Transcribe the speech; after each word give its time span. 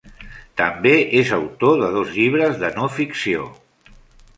També 0.61 0.93
és 1.21 1.35
autor 1.37 1.77
de 1.85 1.91
dos 1.99 2.17
llibres 2.17 2.59
de 2.65 2.73
no 2.81 2.89
ficció. 3.01 3.51